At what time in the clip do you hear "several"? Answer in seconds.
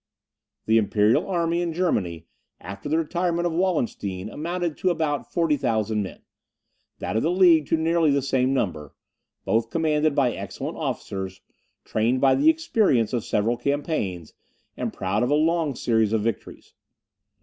13.23-13.57